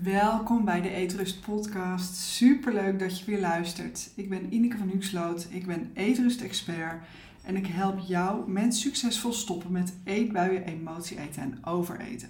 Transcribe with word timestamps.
Welkom 0.00 0.64
bij 0.64 0.80
de 0.80 0.90
Eetrust 0.90 1.40
podcast. 1.40 2.14
Superleuk 2.14 2.98
dat 2.98 3.18
je 3.18 3.24
weer 3.24 3.40
luistert. 3.40 4.10
Ik 4.16 4.28
ben 4.28 4.52
Ineke 4.54 4.76
van 4.76 4.88
Huxloot, 4.88 5.46
ik 5.50 5.66
ben 5.66 5.90
Eetrust-expert 5.94 7.02
en 7.44 7.56
ik 7.56 7.66
help 7.66 7.98
jou 7.98 8.50
met 8.50 8.76
succesvol 8.76 9.32
stoppen 9.32 9.72
met 9.72 9.94
eetbuien, 10.04 10.64
emotie 10.64 11.20
eten 11.20 11.42
en 11.42 11.58
overeten. 11.64 12.28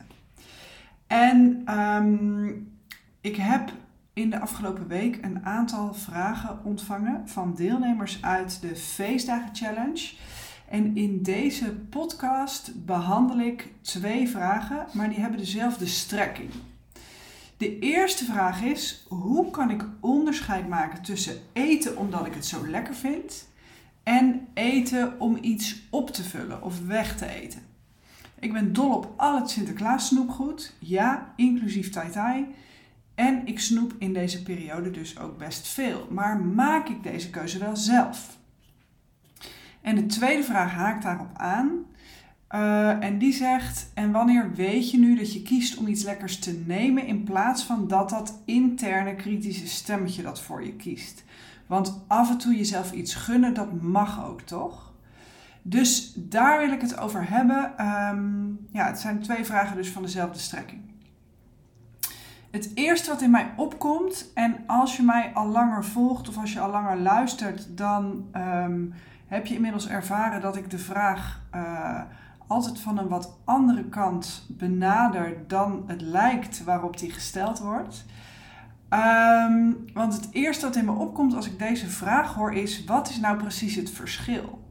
En 1.06 1.62
ehm, 1.64 2.48
ik 3.20 3.36
heb 3.36 3.72
in 4.12 4.30
de 4.30 4.40
afgelopen 4.40 4.86
week 4.86 5.18
een 5.20 5.44
aantal 5.44 5.94
vragen 5.94 6.64
ontvangen 6.64 7.28
van 7.28 7.54
deelnemers 7.54 8.22
uit 8.22 8.60
de 8.60 8.76
Feestdagen 8.76 9.54
Challenge. 9.54 10.12
En 10.68 10.96
in 10.96 11.22
deze 11.22 11.72
podcast 11.74 12.84
behandel 12.84 13.38
ik 13.38 13.68
twee 13.80 14.28
vragen, 14.28 14.86
maar 14.92 15.08
die 15.08 15.20
hebben 15.20 15.38
dezelfde 15.38 15.86
strekking. 15.86 16.50
De 17.62 17.78
eerste 17.78 18.24
vraag 18.24 18.62
is: 18.62 19.06
hoe 19.08 19.50
kan 19.50 19.70
ik 19.70 19.84
onderscheid 20.00 20.68
maken 20.68 21.02
tussen 21.02 21.36
eten 21.52 21.96
omdat 21.96 22.26
ik 22.26 22.34
het 22.34 22.46
zo 22.46 22.68
lekker 22.68 22.94
vind 22.94 23.48
en 24.02 24.48
eten 24.54 25.20
om 25.20 25.38
iets 25.40 25.82
op 25.90 26.10
te 26.10 26.22
vullen 26.22 26.62
of 26.62 26.86
weg 26.86 27.16
te 27.16 27.26
eten? 27.26 27.62
Ik 28.38 28.52
ben 28.52 28.72
dol 28.72 28.94
op 28.94 29.12
al 29.16 29.40
het 29.40 29.50
Sinterklaas 29.50 30.06
snoepgoed, 30.06 30.74
ja, 30.78 31.32
inclusief 31.36 31.90
Tai 31.90 32.10
Tai. 32.10 32.46
En 33.14 33.46
ik 33.46 33.60
snoep 33.60 33.94
in 33.98 34.12
deze 34.12 34.42
periode 34.42 34.90
dus 34.90 35.18
ook 35.18 35.38
best 35.38 35.68
veel. 35.68 36.08
Maar 36.10 36.40
maak 36.40 36.88
ik 36.88 37.02
deze 37.02 37.30
keuze 37.30 37.58
wel 37.58 37.76
zelf? 37.76 38.38
En 39.80 39.94
de 39.94 40.06
tweede 40.06 40.42
vraag 40.42 40.72
haakt 40.72 41.02
daarop 41.02 41.30
aan. 41.34 41.84
Uh, 42.54 43.02
en 43.02 43.18
die 43.18 43.32
zegt: 43.32 43.90
En 43.94 44.12
wanneer 44.12 44.52
weet 44.54 44.90
je 44.90 44.98
nu 44.98 45.16
dat 45.16 45.32
je 45.32 45.42
kiest 45.42 45.76
om 45.76 45.86
iets 45.86 46.02
lekkers 46.02 46.38
te 46.38 46.62
nemen 46.66 47.06
in 47.06 47.22
plaats 47.22 47.64
van 47.64 47.88
dat 47.88 48.10
dat 48.10 48.42
interne 48.44 49.14
kritische 49.14 49.66
stemmetje 49.66 50.22
dat 50.22 50.40
voor 50.40 50.64
je 50.64 50.76
kiest? 50.76 51.24
Want 51.66 52.04
af 52.06 52.30
en 52.30 52.38
toe 52.38 52.56
jezelf 52.56 52.92
iets 52.92 53.14
gunnen, 53.14 53.54
dat 53.54 53.82
mag 53.82 54.26
ook 54.26 54.40
toch? 54.40 54.92
Dus 55.62 56.12
daar 56.16 56.58
wil 56.58 56.72
ik 56.72 56.80
het 56.80 56.98
over 56.98 57.28
hebben. 57.28 57.86
Um, 57.86 58.66
ja, 58.70 58.86
het 58.86 58.98
zijn 58.98 59.22
twee 59.22 59.44
vragen 59.44 59.76
dus 59.76 59.90
van 59.90 60.02
dezelfde 60.02 60.38
strekking. 60.38 60.80
Het 62.50 62.70
eerste 62.74 63.10
wat 63.10 63.22
in 63.22 63.30
mij 63.30 63.52
opkomt, 63.56 64.30
en 64.34 64.56
als 64.66 64.96
je 64.96 65.02
mij 65.02 65.30
al 65.34 65.48
langer 65.48 65.84
volgt 65.84 66.28
of 66.28 66.38
als 66.38 66.52
je 66.52 66.60
al 66.60 66.70
langer 66.70 66.98
luistert, 66.98 67.76
dan 67.76 68.24
um, 68.36 68.94
heb 69.26 69.46
je 69.46 69.54
inmiddels 69.54 69.88
ervaren 69.88 70.40
dat 70.40 70.56
ik 70.56 70.70
de 70.70 70.78
vraag 70.78 71.40
uh, 71.54 72.00
altijd 72.52 72.80
van 72.80 72.98
een 72.98 73.08
wat 73.08 73.38
andere 73.44 73.84
kant 73.84 74.46
benader 74.48 75.44
dan 75.46 75.84
het 75.86 76.00
lijkt 76.00 76.64
waarop 76.64 76.98
die 76.98 77.10
gesteld 77.10 77.58
wordt. 77.58 78.04
Um, 78.90 79.84
want 79.94 80.14
het 80.14 80.28
eerste 80.30 80.66
wat 80.66 80.76
in 80.76 80.84
me 80.84 80.92
opkomt 80.92 81.34
als 81.34 81.46
ik 81.46 81.58
deze 81.58 81.88
vraag 81.88 82.34
hoor 82.34 82.52
is: 82.52 82.84
wat 82.84 83.08
is 83.08 83.20
nou 83.20 83.36
precies 83.36 83.74
het 83.74 83.90
verschil? 83.90 84.64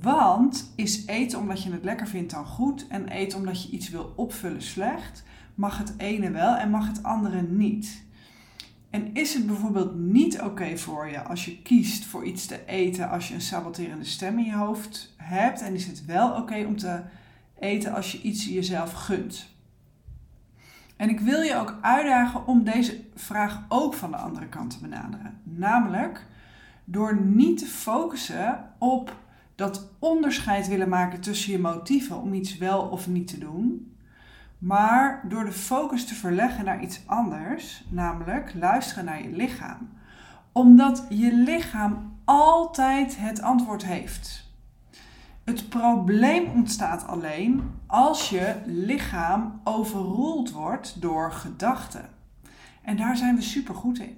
Want 0.00 0.72
is 0.76 1.06
eten 1.06 1.38
omdat 1.38 1.62
je 1.62 1.72
het 1.72 1.84
lekker 1.84 2.06
vindt 2.06 2.32
dan 2.32 2.46
goed 2.46 2.86
en 2.88 3.08
eten 3.08 3.38
omdat 3.38 3.62
je 3.62 3.70
iets 3.70 3.88
wil 3.88 4.12
opvullen 4.16 4.62
slecht? 4.62 5.24
Mag 5.54 5.78
het 5.78 5.94
ene 5.96 6.30
wel 6.30 6.56
en 6.56 6.70
mag 6.70 6.86
het 6.86 7.02
andere 7.02 7.42
niet? 7.42 8.04
En 8.90 9.14
is 9.14 9.34
het 9.34 9.46
bijvoorbeeld 9.46 9.98
niet 9.98 10.40
oké 10.40 10.76
voor 10.76 11.08
je 11.08 11.22
als 11.22 11.44
je 11.44 11.62
kiest 11.62 12.04
voor 12.04 12.24
iets 12.24 12.46
te 12.46 12.66
eten 12.66 13.10
als 13.10 13.28
je 13.28 13.34
een 13.34 13.40
saboterende 13.40 14.04
stem 14.04 14.38
in 14.38 14.44
je 14.44 14.54
hoofd 14.54 15.14
hebt? 15.16 15.62
En 15.62 15.74
is 15.74 15.86
het 15.86 16.04
wel 16.04 16.30
oké 16.30 16.64
om 16.66 16.76
te 16.76 17.02
eten 17.58 17.94
als 17.94 18.12
je 18.12 18.20
iets 18.20 18.44
jezelf 18.44 18.92
gunt? 18.92 19.48
En 20.96 21.08
ik 21.08 21.20
wil 21.20 21.40
je 21.40 21.56
ook 21.56 21.78
uitdagen 21.80 22.46
om 22.46 22.64
deze 22.64 23.04
vraag 23.14 23.64
ook 23.68 23.94
van 23.94 24.10
de 24.10 24.16
andere 24.16 24.48
kant 24.48 24.70
te 24.70 24.80
benaderen. 24.80 25.40
Namelijk 25.42 26.26
door 26.84 27.20
niet 27.20 27.58
te 27.58 27.66
focussen 27.66 28.64
op 28.78 29.16
dat 29.54 29.88
onderscheid 29.98 30.68
willen 30.68 30.88
maken 30.88 31.20
tussen 31.20 31.52
je 31.52 31.58
motieven 31.58 32.20
om 32.20 32.34
iets 32.34 32.58
wel 32.58 32.82
of 32.82 33.08
niet 33.08 33.28
te 33.28 33.38
doen, 33.38 33.94
maar 34.60 35.20
door 35.28 35.44
de 35.44 35.52
focus 35.52 36.06
te 36.06 36.14
verleggen 36.14 36.64
naar 36.64 36.82
iets 36.82 37.02
anders, 37.06 37.84
namelijk 37.88 38.54
luisteren 38.54 39.04
naar 39.04 39.22
je 39.22 39.36
lichaam. 39.36 39.88
Omdat 40.52 41.06
je 41.08 41.32
lichaam 41.32 42.18
altijd 42.24 43.16
het 43.18 43.42
antwoord 43.42 43.84
heeft. 43.84 44.48
Het 45.44 45.68
probleem 45.68 46.50
ontstaat 46.50 47.06
alleen 47.06 47.70
als 47.86 48.30
je 48.30 48.54
lichaam 48.66 49.60
overroeld 49.64 50.50
wordt 50.50 51.00
door 51.00 51.32
gedachten. 51.32 52.08
En 52.82 52.96
daar 52.96 53.16
zijn 53.16 53.34
we 53.34 53.42
super 53.42 53.74
goed 53.74 53.98
in. 53.98 54.16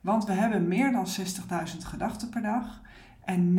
Want 0.00 0.24
we 0.24 0.32
hebben 0.32 0.68
meer 0.68 0.92
dan 0.92 1.06
60.000 1.06 1.78
gedachten 1.78 2.28
per 2.28 2.42
dag. 2.42 2.80
En 3.24 3.58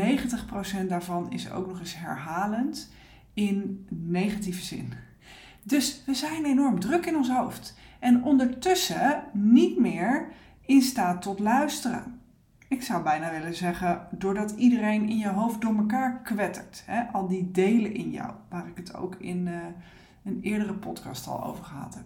90% 0.84 0.88
daarvan 0.88 1.32
is 1.32 1.52
ook 1.52 1.68
nog 1.68 1.80
eens 1.80 1.98
herhalend 1.98 2.92
in 3.34 3.88
negatieve 3.90 4.64
zin. 4.64 4.94
Dus 5.68 6.04
we 6.06 6.14
zijn 6.14 6.46
enorm 6.46 6.80
druk 6.80 7.06
in 7.06 7.16
ons 7.16 7.30
hoofd. 7.30 7.78
En 8.00 8.24
ondertussen 8.24 9.24
niet 9.34 9.80
meer 9.80 10.28
in 10.66 10.82
staat 10.82 11.22
tot 11.22 11.40
luisteren. 11.40 12.20
Ik 12.68 12.82
zou 12.84 13.04
bijna 13.04 13.32
willen 13.32 13.56
zeggen, 13.56 14.08
doordat 14.12 14.52
iedereen 14.52 15.10
in 15.10 15.18
je 15.18 15.28
hoofd 15.28 15.62
door 15.62 15.76
elkaar 15.76 16.22
kwettert. 16.22 16.84
Hè? 16.86 17.02
Al 17.04 17.28
die 17.28 17.52
delen 17.52 17.94
in 17.94 18.12
jou, 18.12 18.34
waar 18.50 18.68
ik 18.68 18.78
het 18.78 18.96
ook 18.96 19.16
in 19.16 19.48
uh, 19.48 19.58
een 20.24 20.40
eerdere 20.42 20.74
podcast 20.74 21.28
al 21.28 21.44
over 21.44 21.64
gehad 21.64 21.96
heb. 21.96 22.06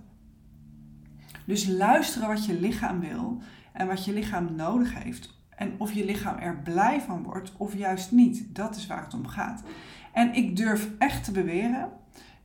Dus 1.46 1.68
luisteren 1.68 2.28
wat 2.28 2.46
je 2.46 2.60
lichaam 2.60 3.00
wil 3.00 3.42
en 3.74 3.88
wat 3.88 4.06
je 4.06 4.14
lichaam 4.14 4.56
nodig 4.56 5.04
heeft. 5.04 5.40
En 5.50 5.74
of 5.78 5.94
je 5.94 6.06
lichaam 6.06 6.38
er 6.38 6.58
blij 6.64 7.02
van 7.02 7.24
wordt 7.24 7.54
of 7.58 7.78
juist 7.78 8.12
niet. 8.12 8.56
Dat 8.56 8.76
is 8.76 8.88
waar 8.88 9.04
het 9.04 9.14
om 9.14 9.28
gaat. 9.28 9.64
En 10.14 10.34
ik 10.34 10.56
durf 10.56 10.90
echt 10.98 11.24
te 11.24 11.32
beweren 11.32 12.00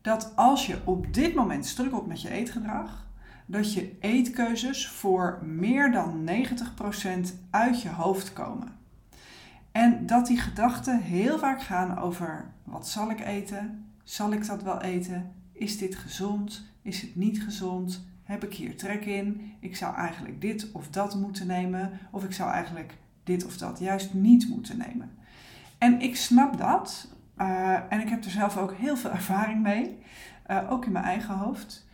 dat 0.06 0.32
als 0.36 0.66
je 0.66 0.78
op 0.84 1.14
dit 1.14 1.34
moment 1.34 1.66
strukkelt 1.66 2.06
met 2.06 2.22
je 2.22 2.30
eetgedrag, 2.30 3.06
dat 3.46 3.72
je 3.72 3.96
eetkeuzes 4.00 4.88
voor 4.88 5.38
meer 5.44 5.92
dan 5.92 6.28
90% 6.28 6.30
uit 7.50 7.82
je 7.82 7.88
hoofd 7.88 8.32
komen. 8.32 8.76
En 9.72 10.06
dat 10.06 10.26
die 10.26 10.38
gedachten 10.38 11.00
heel 11.00 11.38
vaak 11.38 11.62
gaan 11.62 11.98
over 11.98 12.52
wat 12.64 12.88
zal 12.88 13.10
ik 13.10 13.20
eten? 13.20 13.84
Zal 14.04 14.32
ik 14.32 14.46
dat 14.46 14.62
wel 14.62 14.80
eten? 14.80 15.32
Is 15.52 15.78
dit 15.78 15.96
gezond? 15.96 16.64
Is 16.82 17.00
het 17.00 17.16
niet 17.16 17.42
gezond? 17.42 18.06
Heb 18.22 18.44
ik 18.44 18.54
hier 18.54 18.76
trek 18.76 19.04
in? 19.04 19.52
Ik 19.60 19.76
zou 19.76 19.94
eigenlijk 19.94 20.40
dit 20.40 20.72
of 20.72 20.88
dat 20.88 21.14
moeten 21.14 21.46
nemen, 21.46 21.90
of 22.10 22.24
ik 22.24 22.32
zou 22.32 22.50
eigenlijk 22.50 22.94
dit 23.24 23.44
of 23.44 23.56
dat 23.56 23.78
juist 23.78 24.14
niet 24.14 24.48
moeten 24.48 24.78
nemen. 24.78 25.10
En 25.78 26.00
ik 26.00 26.16
snap 26.16 26.58
dat, 26.58 27.08
uh, 27.38 27.92
en 27.92 28.00
ik 28.00 28.08
heb 28.08 28.24
er 28.24 28.30
zelf 28.30 28.56
ook 28.56 28.74
heel 28.74 28.96
veel 28.96 29.10
ervaring 29.10 29.62
mee, 29.62 29.98
uh, 30.50 30.70
ook 30.70 30.84
in 30.84 30.92
mijn 30.92 31.04
eigen 31.04 31.34
hoofd. 31.34 31.86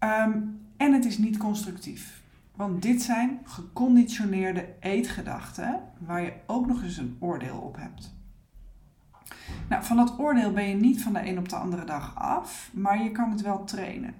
Um, 0.00 0.60
en 0.76 0.92
het 0.92 1.04
is 1.04 1.18
niet 1.18 1.36
constructief. 1.36 2.22
Want 2.56 2.82
dit 2.82 3.02
zijn 3.02 3.40
geconditioneerde 3.44 4.68
eetgedachten 4.80 5.80
waar 5.98 6.22
je 6.22 6.32
ook 6.46 6.66
nog 6.66 6.82
eens 6.82 6.96
een 6.96 7.16
oordeel 7.20 7.58
op 7.58 7.76
hebt. 7.76 8.14
Nou, 9.68 9.84
van 9.84 9.96
dat 9.96 10.18
oordeel 10.18 10.52
ben 10.52 10.68
je 10.68 10.74
niet 10.74 11.02
van 11.02 11.12
de 11.12 11.26
een 11.26 11.38
op 11.38 11.48
de 11.48 11.56
andere 11.56 11.84
dag 11.84 12.16
af, 12.16 12.70
maar 12.72 13.02
je 13.02 13.12
kan 13.12 13.30
het 13.30 13.40
wel 13.40 13.64
trainen. 13.64 14.14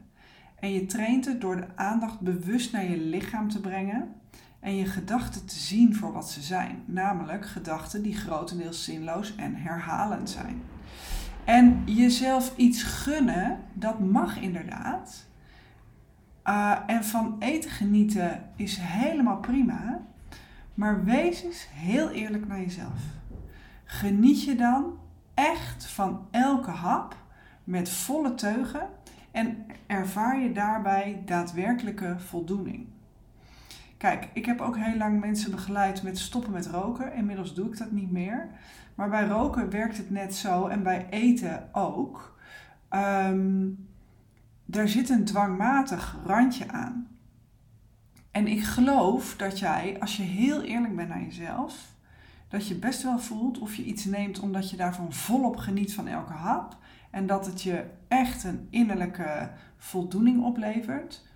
En 0.59 0.73
je 0.73 0.87
traint 0.87 1.25
het 1.25 1.41
door 1.41 1.57
de 1.57 1.67
aandacht 1.77 2.21
bewust 2.21 2.73
naar 2.73 2.85
je 2.85 2.97
lichaam 2.97 3.49
te 3.49 3.61
brengen 3.61 4.15
en 4.63 4.77
je 4.77 4.87
gedachten 4.87 5.47
te 5.47 5.55
zien 5.55 5.95
voor 5.95 6.13
wat 6.13 6.31
ze 6.31 6.43
zijn, 6.43 6.83
namelijk 6.87 7.47
gedachten 7.47 8.03
die 8.03 8.17
grotendeels 8.17 8.85
zinloos 8.85 9.37
en 9.37 9.55
herhalend 9.55 10.31
zijn. 10.31 10.63
En 11.45 11.83
jezelf 11.85 12.57
iets 12.57 12.83
gunnen, 12.83 13.59
dat 13.73 14.01
mag 14.01 14.41
inderdaad. 14.41 15.27
Uh, 16.45 16.79
en 16.87 17.05
van 17.05 17.37
eten 17.39 17.71
genieten 17.71 18.51
is 18.57 18.77
helemaal 18.81 19.39
prima. 19.39 20.01
Maar 20.75 21.05
wees 21.05 21.43
eens 21.43 21.67
heel 21.71 22.11
eerlijk 22.11 22.47
naar 22.49 22.61
jezelf. 22.61 23.01
Geniet 23.85 24.45
je 24.45 24.55
dan 24.55 24.99
echt 25.35 25.87
van 25.87 26.27
elke 26.31 26.71
hap 26.71 27.17
met 27.65 27.89
volle 27.89 28.35
teugen 28.35 28.89
en 29.31 29.67
ervaar 29.87 30.41
je 30.41 30.53
daarbij 30.53 31.23
daadwerkelijke 31.25 32.15
voldoening? 32.19 32.87
Kijk, 34.03 34.29
ik 34.33 34.47
heb 34.47 34.61
ook 34.61 34.77
heel 34.77 34.97
lang 34.97 35.21
mensen 35.21 35.51
begeleid 35.51 36.03
met 36.03 36.19
stoppen 36.19 36.53
met 36.53 36.67
roken. 36.67 37.15
Inmiddels 37.15 37.55
doe 37.55 37.67
ik 37.67 37.79
dat 37.79 37.91
niet 37.91 38.11
meer. 38.11 38.49
Maar 38.95 39.09
bij 39.11 39.27
roken 39.27 39.71
werkt 39.71 39.97
het 39.97 40.11
net 40.11 40.35
zo 40.35 40.67
en 40.67 40.83
bij 40.83 41.07
eten 41.11 41.69
ook. 41.73 42.39
Um, 42.91 43.89
daar 44.65 44.89
zit 44.89 45.09
een 45.09 45.25
dwangmatig 45.25 46.19
randje 46.25 46.69
aan. 46.69 47.09
En 48.31 48.47
ik 48.47 48.63
geloof 48.63 49.37
dat 49.37 49.59
jij, 49.59 49.97
als 50.01 50.17
je 50.17 50.23
heel 50.23 50.63
eerlijk 50.63 50.97
bent 50.97 51.09
naar 51.09 51.23
jezelf, 51.23 51.95
dat 52.49 52.69
je 52.69 52.75
best 52.75 53.03
wel 53.03 53.19
voelt 53.19 53.59
of 53.59 53.75
je 53.75 53.85
iets 53.85 54.05
neemt 54.05 54.41
omdat 54.41 54.71
je 54.71 54.77
daarvan 54.77 55.13
volop 55.13 55.57
geniet 55.57 55.95
van 55.95 56.07
elke 56.07 56.33
hap. 56.33 56.77
En 57.11 57.27
dat 57.27 57.47
het 57.47 57.63
je 57.63 57.85
echt 58.09 58.45
een 58.45 58.67
innerlijke 58.71 59.51
voldoening 59.77 60.45
oplevert. 60.45 61.31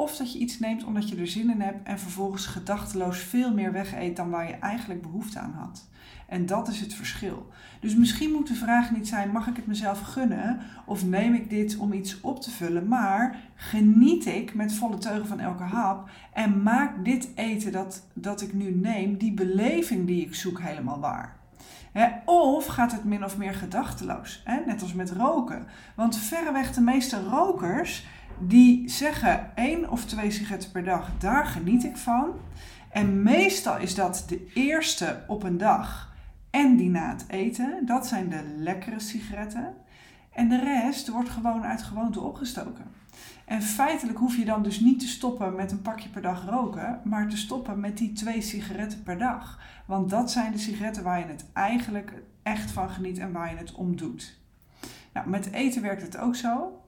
Of 0.00 0.16
dat 0.16 0.32
je 0.32 0.38
iets 0.38 0.58
neemt 0.58 0.84
omdat 0.84 1.08
je 1.08 1.16
er 1.16 1.26
zin 1.26 1.50
in 1.50 1.60
hebt 1.60 1.86
en 1.86 1.98
vervolgens 1.98 2.46
gedachteloos 2.46 3.18
veel 3.18 3.54
meer 3.54 3.72
weg 3.72 3.94
eet 3.94 4.16
dan 4.16 4.30
waar 4.30 4.48
je 4.48 4.54
eigenlijk 4.54 5.02
behoefte 5.02 5.38
aan 5.38 5.52
had. 5.52 5.88
En 6.28 6.46
dat 6.46 6.68
is 6.68 6.80
het 6.80 6.94
verschil. 6.94 7.48
Dus 7.80 7.96
misschien 7.96 8.32
moet 8.32 8.46
de 8.46 8.54
vraag 8.54 8.90
niet 8.90 9.08
zijn: 9.08 9.30
mag 9.30 9.46
ik 9.46 9.56
het 9.56 9.66
mezelf 9.66 10.00
gunnen? 10.00 10.60
Of 10.86 11.06
neem 11.06 11.34
ik 11.34 11.50
dit 11.50 11.76
om 11.76 11.92
iets 11.92 12.20
op 12.20 12.42
te 12.42 12.50
vullen? 12.50 12.88
Maar 12.88 13.36
geniet 13.54 14.26
ik 14.26 14.54
met 14.54 14.74
volle 14.74 14.98
teugen 14.98 15.26
van 15.26 15.40
elke 15.40 15.62
hap? 15.62 16.10
En 16.32 16.62
maak 16.62 17.04
dit 17.04 17.28
eten 17.34 17.72
dat, 17.72 18.06
dat 18.14 18.40
ik 18.40 18.52
nu 18.52 18.74
neem, 18.74 19.16
die 19.16 19.32
beleving 19.32 20.06
die 20.06 20.26
ik 20.26 20.34
zoek, 20.34 20.60
helemaal 20.60 21.00
waar? 21.00 21.38
of 22.24 22.66
gaat 22.66 22.92
het 22.92 23.04
min 23.04 23.24
of 23.24 23.36
meer 23.36 23.54
gedachteloos? 23.54 24.42
Net 24.66 24.82
als 24.82 24.94
met 24.94 25.10
roken. 25.10 25.66
Want 25.96 26.16
verreweg 26.16 26.72
de 26.72 26.80
meeste 26.80 27.22
rokers 27.22 28.06
die 28.40 28.88
zeggen 28.88 29.56
één 29.56 29.90
of 29.90 30.04
twee 30.04 30.30
sigaretten 30.30 30.70
per 30.70 30.84
dag, 30.84 31.10
daar 31.18 31.46
geniet 31.46 31.84
ik 31.84 31.96
van. 31.96 32.30
En 32.90 33.22
meestal 33.22 33.78
is 33.78 33.94
dat 33.94 34.24
de 34.28 34.50
eerste 34.54 35.24
op 35.26 35.42
een 35.42 35.58
dag 35.58 36.14
en 36.50 36.76
die 36.76 36.90
na 36.90 37.08
het 37.08 37.24
eten. 37.28 37.86
Dat 37.86 38.06
zijn 38.06 38.28
de 38.28 38.54
lekkere 38.56 39.00
sigaretten. 39.00 39.74
En 40.32 40.48
de 40.48 40.60
rest 40.60 41.08
wordt 41.08 41.30
gewoon 41.30 41.64
uit 41.64 41.82
gewoonte 41.82 42.20
opgestoken. 42.20 42.84
En 43.44 43.62
feitelijk 43.62 44.18
hoef 44.18 44.36
je 44.36 44.44
dan 44.44 44.62
dus 44.62 44.80
niet 44.80 45.00
te 45.00 45.08
stoppen 45.08 45.54
met 45.54 45.72
een 45.72 45.82
pakje 45.82 46.08
per 46.08 46.22
dag 46.22 46.46
roken, 46.46 47.00
maar 47.04 47.28
te 47.28 47.36
stoppen 47.36 47.80
met 47.80 47.98
die 47.98 48.12
twee 48.12 48.40
sigaretten 48.40 49.02
per 49.02 49.18
dag. 49.18 49.60
Want 49.86 50.10
dat 50.10 50.30
zijn 50.30 50.52
de 50.52 50.58
sigaretten 50.58 51.02
waar 51.02 51.18
je 51.18 51.24
het 51.24 51.44
eigenlijk 51.52 52.12
echt 52.42 52.70
van 52.70 52.90
geniet 52.90 53.18
en 53.18 53.32
waar 53.32 53.50
je 53.50 53.56
het 53.56 53.72
om 53.72 53.96
doet. 53.96 54.38
Nou, 55.12 55.28
met 55.28 55.52
eten 55.52 55.82
werkt 55.82 56.02
het 56.02 56.16
ook 56.16 56.36
zo. 56.36 56.82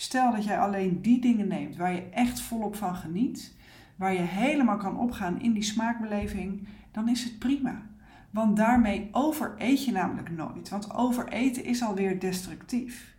Stel 0.00 0.32
dat 0.32 0.44
jij 0.44 0.58
alleen 0.58 1.02
die 1.02 1.20
dingen 1.20 1.48
neemt 1.48 1.76
waar 1.76 1.92
je 1.92 2.08
echt 2.10 2.40
volop 2.40 2.76
van 2.76 2.94
geniet, 2.94 3.54
waar 3.96 4.12
je 4.12 4.18
helemaal 4.18 4.76
kan 4.76 4.98
opgaan 4.98 5.40
in 5.40 5.52
die 5.52 5.62
smaakbeleving, 5.62 6.68
dan 6.92 7.08
is 7.08 7.24
het 7.24 7.38
prima. 7.38 7.82
Want 8.30 8.56
daarmee 8.56 9.08
overeet 9.12 9.84
je 9.84 9.92
namelijk 9.92 10.30
nooit. 10.30 10.68
Want 10.68 10.94
overeten 10.94 11.64
is 11.64 11.82
alweer 11.82 12.20
destructief. 12.20 13.14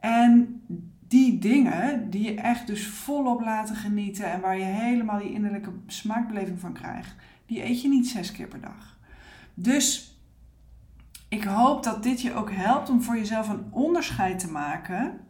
En 0.00 0.62
die 1.08 1.38
dingen 1.38 2.10
die 2.10 2.22
je 2.22 2.34
echt 2.34 2.66
dus 2.66 2.86
volop 2.86 3.40
laten 3.40 3.76
genieten 3.76 4.30
en 4.30 4.40
waar 4.40 4.58
je 4.58 4.64
helemaal 4.64 5.18
die 5.18 5.32
innerlijke 5.32 5.72
smaakbeleving 5.86 6.60
van 6.60 6.72
krijgt, 6.72 7.14
die 7.46 7.64
eet 7.64 7.82
je 7.82 7.88
niet 7.88 8.08
zes 8.08 8.32
keer 8.32 8.48
per 8.48 8.60
dag. 8.60 8.98
Dus 9.54 10.18
ik 11.28 11.44
hoop 11.44 11.82
dat 11.82 12.02
dit 12.02 12.20
je 12.20 12.34
ook 12.34 12.52
helpt 12.52 12.90
om 12.90 13.02
voor 13.02 13.16
jezelf 13.16 13.48
een 13.48 13.66
onderscheid 13.70 14.38
te 14.38 14.50
maken. 14.50 15.20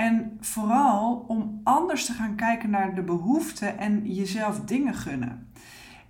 En 0.00 0.36
vooral 0.40 1.24
om 1.28 1.60
anders 1.64 2.04
te 2.06 2.12
gaan 2.12 2.34
kijken 2.34 2.70
naar 2.70 2.94
de 2.94 3.02
behoeften 3.02 3.78
en 3.78 4.12
jezelf 4.12 4.60
dingen 4.60 4.94
gunnen. 4.94 5.48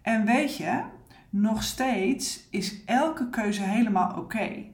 En 0.02 0.24
weet 0.24 0.56
je, 0.56 0.82
nog 1.30 1.62
steeds 1.62 2.48
is 2.50 2.84
elke 2.84 3.30
keuze 3.30 3.62
helemaal 3.62 4.18
oké. 4.18 4.64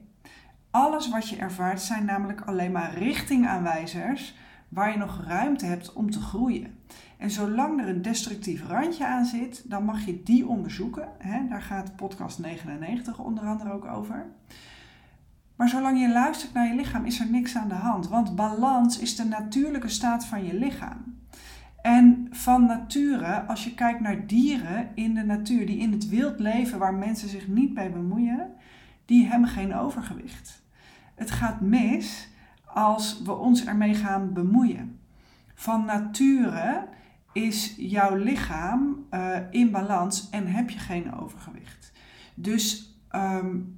Alles 0.71 1.09
wat 1.09 1.29
je 1.29 1.35
ervaart 1.35 1.81
zijn 1.81 2.05
namelijk 2.05 2.41
alleen 2.41 2.71
maar 2.71 2.97
richtingaanwijzers 2.97 4.35
waar 4.69 4.91
je 4.91 4.97
nog 4.97 5.23
ruimte 5.27 5.65
hebt 5.65 5.93
om 5.93 6.11
te 6.11 6.21
groeien. 6.21 6.77
En 7.17 7.31
zolang 7.31 7.81
er 7.81 7.87
een 7.87 8.01
destructief 8.01 8.67
randje 8.67 9.05
aan 9.05 9.25
zit, 9.25 9.69
dan 9.69 9.83
mag 9.83 10.05
je 10.05 10.23
die 10.23 10.47
onderzoeken. 10.47 11.07
Daar 11.49 11.61
gaat 11.61 11.95
podcast 11.95 12.39
99 12.39 13.19
onder 13.19 13.43
andere 13.43 13.71
ook 13.71 13.85
over. 13.85 14.25
Maar 15.57 15.69
zolang 15.69 15.99
je 15.99 16.09
luistert 16.09 16.53
naar 16.53 16.67
je 16.67 16.75
lichaam, 16.75 17.05
is 17.05 17.19
er 17.19 17.29
niks 17.29 17.55
aan 17.55 17.67
de 17.67 17.73
hand. 17.73 18.07
Want 18.07 18.35
balans 18.35 18.99
is 18.99 19.15
de 19.15 19.25
natuurlijke 19.25 19.89
staat 19.89 20.25
van 20.25 20.45
je 20.45 20.53
lichaam. 20.53 21.17
En 21.81 22.27
van 22.31 22.65
nature, 22.65 23.41
als 23.41 23.63
je 23.63 23.73
kijkt 23.73 23.99
naar 23.99 24.27
dieren 24.27 24.89
in 24.95 25.13
de 25.13 25.23
natuur, 25.23 25.65
die 25.65 25.77
in 25.77 25.91
het 25.91 26.09
wild 26.09 26.39
leven, 26.39 26.79
waar 26.79 26.93
mensen 26.93 27.29
zich 27.29 27.47
niet 27.47 27.73
bij 27.73 27.91
bemoeien, 27.91 28.51
die 29.05 29.27
hebben 29.27 29.49
geen 29.49 29.75
overgewicht. 29.75 30.63
Het 31.15 31.31
gaat 31.31 31.61
mis 31.61 32.29
als 32.65 33.21
we 33.21 33.31
ons 33.33 33.65
ermee 33.65 33.93
gaan 33.93 34.33
bemoeien. 34.33 34.99
Van 35.53 35.85
nature 35.85 36.87
is 37.33 37.75
jouw 37.77 38.15
lichaam 38.15 39.05
uh, 39.11 39.37
in 39.49 39.71
balans 39.71 40.29
en 40.29 40.47
heb 40.47 40.69
je 40.69 40.79
geen 40.79 41.13
overgewicht. 41.13 41.91
Dus 42.35 42.95
um, 43.11 43.75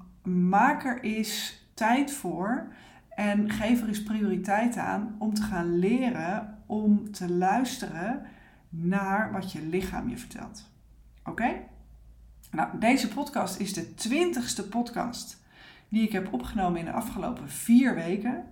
eens 1.01 1.67
tijd 1.79 2.11
voor 2.11 2.67
en 3.09 3.51
geef 3.51 3.81
er 3.81 3.87
eens 3.87 4.03
prioriteit 4.03 4.77
aan 4.77 5.15
om 5.19 5.33
te 5.33 5.41
gaan 5.41 5.79
leren 5.79 6.57
om 6.65 7.11
te 7.11 7.31
luisteren 7.31 8.25
naar 8.69 9.31
wat 9.31 9.51
je 9.51 9.61
lichaam 9.61 10.09
je 10.09 10.17
vertelt. 10.17 10.71
Oké? 11.23 11.49
Nou, 12.51 12.79
deze 12.79 13.07
podcast 13.07 13.59
is 13.59 13.73
de 13.73 13.95
twintigste 13.95 14.67
podcast 14.67 15.43
die 15.89 16.03
ik 16.03 16.11
heb 16.11 16.33
opgenomen 16.33 16.79
in 16.79 16.85
de 16.85 16.91
afgelopen 16.91 17.49
vier 17.49 17.95
weken. 17.95 18.43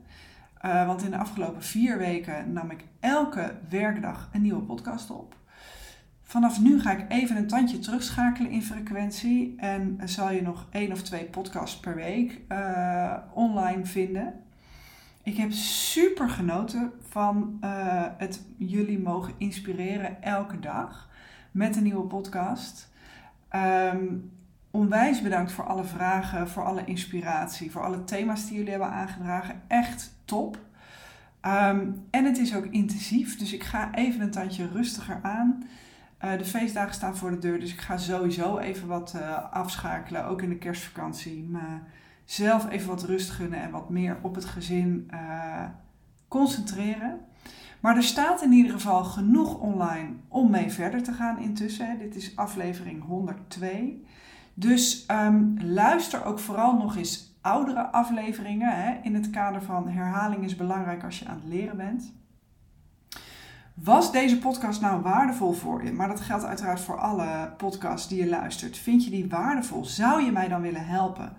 Uh, 0.66 0.86
want 0.86 1.04
in 1.04 1.12
de 1.12 1.18
afgelopen 1.18 1.64
vier 1.64 1.98
weken 1.98 2.54
nam 2.54 2.72
ik 2.72 2.86
elke 3.00 3.58
werkdag 3.70 4.30
een 4.34 4.42
nieuwe 4.42 4.62
podcast 4.62 5.10
op. 5.10 5.36
Vanaf 6.28 6.62
nu 6.62 6.82
ga 6.82 6.92
ik 6.92 7.06
even 7.08 7.38
een 7.38 7.48
tandje 7.48 7.80
terugschakelen 7.80 8.52
in 8.52 8.64
frequentie 8.64 9.54
en 9.58 10.00
zal 10.06 10.32
je 10.32 10.42
nog 10.42 10.68
één 10.72 10.92
of 10.92 11.02
twee 11.02 11.24
podcasts 11.24 11.80
per 11.80 11.96
week 11.96 12.42
uh, 12.50 13.14
online 13.34 13.86
vinden. 13.86 14.34
Ik 15.24 15.38
heb 15.38 15.52
super 15.52 16.30
genoten 16.30 16.92
van 17.02 17.58
uh, 17.64 18.06
het 18.18 18.44
jullie 18.58 19.00
mogen 19.00 19.34
inspireren 19.38 20.24
elke 20.24 20.60
dag 20.60 21.10
met 21.52 21.76
een 21.76 21.84
nieuwe 21.84 22.08
podcast. 22.08 22.92
Um, 23.94 24.32
onwijs 24.72 25.22
bedankt 25.22 25.52
voor 25.52 25.66
alle 25.66 25.84
vragen, 25.84 26.50
voor 26.50 26.66
alle 26.66 26.86
inspiratie, 26.86 27.72
voor 27.72 27.84
alle 27.84 28.04
thema's 28.04 28.46
die 28.46 28.56
jullie 28.56 28.72
hebben 28.72 28.92
aangedragen. 28.92 29.62
Echt 29.68 30.14
top. 30.26 30.60
Um, 31.42 32.06
en 32.10 32.26
het 32.26 32.38
is 32.38 32.56
ook 32.56 32.66
intensief, 32.66 33.38
dus 33.38 33.54
ik 33.54 33.64
ga 33.64 33.94
even 33.94 34.22
een 34.22 34.32
tandje 34.32 34.68
rustiger 34.68 35.20
aan. 35.22 35.64
Uh, 36.24 36.38
de 36.38 36.46
feestdagen 36.46 36.94
staan 36.94 37.18
voor 37.18 37.32
de 37.32 37.40
deur, 37.40 37.60
dus 37.60 37.74
ik 37.74 37.82
ga 37.82 37.98
sowieso 37.98 38.58
even 38.58 38.88
wat 38.88 39.14
uh, 39.16 39.52
afschakelen, 39.52 40.26
ook 40.26 40.42
in 40.42 40.50
de 40.50 40.58
kerstvakantie. 40.58 41.44
Maar 41.44 41.82
zelf 42.26 42.70
even 42.70 42.88
wat 42.88 43.04
rust 43.04 43.30
gunnen 43.30 43.62
en 43.62 43.72
wat 43.72 43.90
meer 43.90 44.18
op 44.22 44.36
het 44.36 44.46
gezin 44.46 45.08
uh, 45.14 45.64
concentreren. 46.28 47.20
Maar 47.80 47.96
er 47.96 48.04
staat 48.04 48.42
in 48.42 48.52
ieder 48.52 48.72
geval 48.72 49.04
genoeg 49.04 49.60
online 49.60 50.10
om 50.28 50.52
mee 50.52 50.72
verder 50.72 51.04
te 51.04 51.14
gaan 51.14 51.40
intussen. 51.40 52.00
Dit 52.00 52.16
is 52.16 52.36
aflevering 52.36 53.04
102. 53.04 54.06
Dus 54.54 55.06
um, 55.12 55.58
luister 55.62 56.26
ook 56.26 56.40
vooral 56.40 56.78
nog 56.78 56.96
eens 56.96 57.38
oudere 57.42 57.92
afleveringen. 57.92 58.84
Hè, 58.84 59.00
in 59.02 59.14
het 59.16 59.30
kader 59.30 59.62
van 59.62 59.90
herhaling 59.90 60.44
is 60.44 60.56
belangrijk 60.56 61.04
als 61.04 61.20
je 61.20 61.28
aan 61.28 61.40
het 61.40 61.54
leren 61.54 61.78
bent. 61.78 62.14
Was 63.84 64.12
deze 64.12 64.40
podcast 64.40 64.82
nou 64.82 65.02
waardevol 65.02 65.54
voor 65.54 65.84
je? 65.84 65.92
Maar 65.92 66.08
dat 66.08 66.22
geldt 66.22 66.46
uiteraard 66.46 66.80
voor 66.80 66.98
alle 66.98 67.54
podcasts 67.58 68.08
die 68.08 68.24
je 68.24 68.30
luistert. 68.30 68.78
Vind 68.78 69.04
je 69.04 69.10
die 69.10 69.30
waardevol? 69.30 69.86
Zou 69.86 70.24
je 70.24 70.32
mij 70.32 70.48
dan 70.48 70.62
willen 70.62 70.86
helpen? 70.86 71.36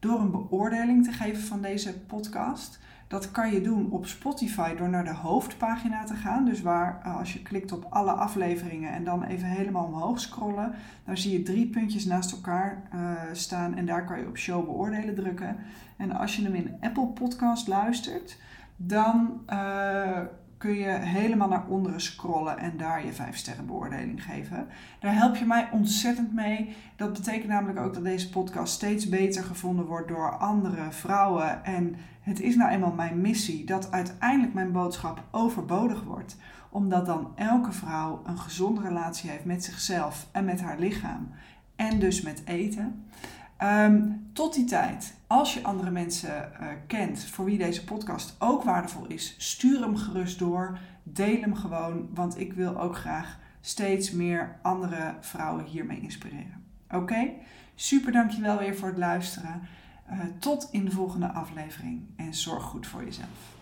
door 0.00 0.20
een 0.20 0.30
beoordeling 0.30 1.04
te 1.04 1.12
geven 1.12 1.42
van 1.42 1.62
deze 1.62 2.00
podcast. 2.00 2.78
Dat 3.08 3.30
kan 3.30 3.52
je 3.52 3.60
doen 3.60 3.90
op 3.90 4.06
Spotify 4.06 4.74
door 4.74 4.88
naar 4.88 5.04
de 5.04 5.14
hoofdpagina 5.14 6.04
te 6.04 6.14
gaan. 6.14 6.44
Dus 6.44 6.62
waar 6.62 7.00
eh, 7.04 7.16
als 7.16 7.32
je 7.32 7.42
klikt 7.42 7.72
op 7.72 7.86
alle 7.90 8.12
afleveringen 8.12 8.92
en 8.92 9.04
dan 9.04 9.22
even 9.22 9.48
helemaal 9.48 9.84
omhoog 9.84 10.20
scrollen, 10.20 10.74
dan 11.04 11.16
zie 11.16 11.32
je 11.32 11.42
drie 11.42 11.66
puntjes 11.66 12.04
naast 12.04 12.32
elkaar 12.32 12.82
uh, 12.94 13.12
staan 13.32 13.76
en 13.76 13.86
daar 13.86 14.04
kan 14.04 14.18
je 14.18 14.26
op 14.26 14.36
show 14.36 14.64
beoordelen 14.64 15.14
drukken. 15.14 15.56
En 15.96 16.12
als 16.12 16.36
je 16.36 16.42
hem 16.42 16.54
in 16.54 16.76
Apple 16.80 17.06
Podcast 17.06 17.68
luistert, 17.68 18.38
dan 18.76 19.40
uh, 19.52 20.20
kun 20.60 20.74
je 20.74 20.88
helemaal 20.88 21.48
naar 21.48 21.66
onderen 21.66 22.00
scrollen 22.00 22.58
en 22.58 22.76
daar 22.76 23.04
je 23.04 23.12
5 23.12 23.36
sterren 23.36 23.66
beoordeling 23.66 24.24
geven. 24.24 24.68
Daar 24.98 25.14
help 25.14 25.36
je 25.36 25.44
mij 25.44 25.68
ontzettend 25.72 26.32
mee. 26.32 26.76
Dat 26.96 27.12
betekent 27.12 27.48
namelijk 27.48 27.78
ook 27.78 27.94
dat 27.94 28.04
deze 28.04 28.30
podcast 28.30 28.72
steeds 28.72 29.08
beter 29.08 29.44
gevonden 29.44 29.86
wordt 29.86 30.08
door 30.08 30.38
andere 30.38 30.90
vrouwen. 30.90 31.64
En 31.64 31.96
het 32.20 32.40
is 32.40 32.56
nou 32.56 32.70
eenmaal 32.70 32.92
mijn 32.92 33.20
missie 33.20 33.64
dat 33.64 33.92
uiteindelijk 33.92 34.54
mijn 34.54 34.72
boodschap 34.72 35.24
overbodig 35.30 36.02
wordt. 36.02 36.36
Omdat 36.70 37.06
dan 37.06 37.32
elke 37.34 37.72
vrouw 37.72 38.22
een 38.26 38.38
gezonde 38.38 38.80
relatie 38.80 39.30
heeft 39.30 39.44
met 39.44 39.64
zichzelf 39.64 40.28
en 40.32 40.44
met 40.44 40.60
haar 40.60 40.78
lichaam. 40.78 41.28
En 41.76 41.98
dus 41.98 42.22
met 42.22 42.42
eten. 42.44 43.04
Um, 43.62 44.28
tot 44.32 44.54
die 44.54 44.64
tijd, 44.64 45.14
als 45.26 45.54
je 45.54 45.62
andere 45.62 45.90
mensen 45.90 46.52
uh, 46.60 46.66
kent 46.86 47.24
voor 47.24 47.44
wie 47.44 47.58
deze 47.58 47.84
podcast 47.84 48.36
ook 48.38 48.62
waardevol 48.62 49.06
is, 49.06 49.34
stuur 49.38 49.80
hem 49.80 49.96
gerust 49.96 50.38
door. 50.38 50.78
Deel 51.02 51.40
hem 51.40 51.54
gewoon, 51.54 52.08
want 52.14 52.38
ik 52.38 52.52
wil 52.52 52.80
ook 52.80 52.96
graag 52.96 53.38
steeds 53.60 54.10
meer 54.10 54.58
andere 54.62 55.14
vrouwen 55.20 55.64
hiermee 55.64 56.00
inspireren. 56.00 56.64
Oké? 56.90 57.30
Super 57.74 58.12
dankjewel 58.12 58.58
weer 58.58 58.76
voor 58.76 58.88
het 58.88 58.98
luisteren. 58.98 59.60
Uh, 60.10 60.18
tot 60.38 60.68
in 60.70 60.84
de 60.84 60.90
volgende 60.90 61.28
aflevering 61.28 62.02
en 62.16 62.34
zorg 62.34 62.62
goed 62.62 62.86
voor 62.86 63.04
jezelf. 63.04 63.59